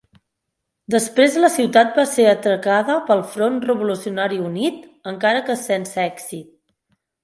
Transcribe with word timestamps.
Després 0.95 1.37
la 1.43 1.51
ciutat 1.57 1.99
va 2.01 2.07
ser 2.15 2.25
atacada 2.31 2.97
pel 3.11 3.23
Front 3.37 3.63
Revolucionari 3.69 4.43
Unit 4.51 4.85
encara 5.17 5.49
que 5.51 5.63
sense 5.71 6.07
èxit. 6.11 6.55